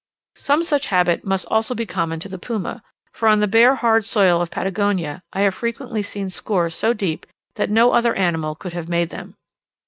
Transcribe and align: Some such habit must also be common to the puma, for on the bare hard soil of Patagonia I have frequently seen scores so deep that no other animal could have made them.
Some 0.37 0.63
such 0.63 0.87
habit 0.87 1.23
must 1.25 1.45
also 1.51 1.75
be 1.75 1.85
common 1.85 2.19
to 2.21 2.27
the 2.27 2.39
puma, 2.39 2.81
for 3.13 3.27
on 3.27 3.39
the 3.39 3.45
bare 3.47 3.75
hard 3.75 4.03
soil 4.03 4.41
of 4.41 4.49
Patagonia 4.49 5.21
I 5.31 5.41
have 5.41 5.53
frequently 5.53 6.01
seen 6.01 6.31
scores 6.31 6.73
so 6.73 6.91
deep 6.91 7.27
that 7.53 7.69
no 7.69 7.91
other 7.91 8.15
animal 8.15 8.55
could 8.55 8.73
have 8.73 8.89
made 8.89 9.11
them. 9.11 9.35